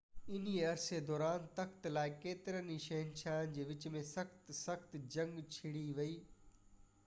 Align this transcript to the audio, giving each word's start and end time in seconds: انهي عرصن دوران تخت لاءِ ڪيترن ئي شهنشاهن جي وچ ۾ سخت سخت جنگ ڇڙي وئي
انهي 0.33 0.61
عرصن 0.69 1.03
دوران 1.09 1.43
تخت 1.59 1.85
لاءِ 1.97 2.15
ڪيترن 2.23 2.71
ئي 2.75 2.79
شهنشاهن 2.87 3.53
جي 3.59 3.65
وچ 3.73 3.87
۾ 3.99 4.01
سخت 4.15 4.51
سخت 4.63 4.99
جنگ 5.17 5.43
ڇڙي 5.57 5.85
وئي 6.01 6.15